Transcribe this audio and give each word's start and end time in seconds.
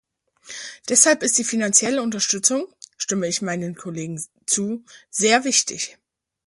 Deshalb 0.89 1.21
ist 1.21 1.37
die 1.37 1.43
finanzielle 1.43 2.01
Unterstützung 2.01 2.65
stimme 2.97 3.27
ich 3.27 3.43
meinen 3.43 3.75
Kollegen 3.75 4.19
zu 4.47 4.83
sehr 5.11 5.43
wichtig. 5.43 5.99